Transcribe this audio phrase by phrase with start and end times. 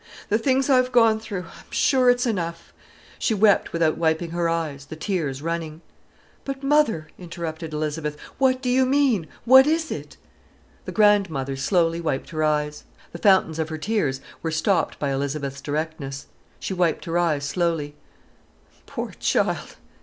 [0.29, 2.73] The things I've gone through, I'm sure it's enough——!"
[3.19, 5.81] She wept without wiping her eyes, the tears running.
[6.43, 9.27] "But, mother," interrupted Elizabeth, "what do you mean?
[9.45, 10.17] What is it?"
[10.85, 12.83] The grandmother slowly wiped her eyes.
[13.11, 16.25] The fountains of her tears were stopped by Elizabeth's directness.
[16.59, 17.93] She wiped her eyes slowly.
[18.87, 19.75] "Poor child!